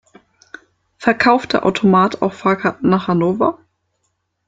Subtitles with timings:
[0.97, 3.59] Verkauft der Automat auch Fahrkarten nach Hannover?